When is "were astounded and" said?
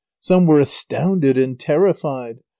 0.47-1.59